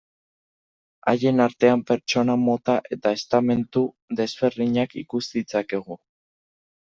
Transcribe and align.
Haien 1.11 1.41
artean 1.43 1.83
pertsona 1.91 2.37
mota 2.45 2.77
eta 2.97 3.11
estamentu 3.17 3.83
desberdinak 4.21 4.97
ikus 5.03 5.23
ditzakegu. 5.35 5.99